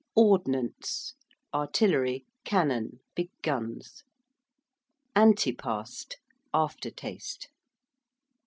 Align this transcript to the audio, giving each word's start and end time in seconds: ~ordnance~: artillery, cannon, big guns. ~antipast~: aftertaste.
~ordnance~: 0.15 1.13
artillery, 1.53 2.25
cannon, 2.43 2.99
big 3.13 3.29
guns. 3.43 4.03
~antipast~: 5.15 6.15
aftertaste. 6.55 7.49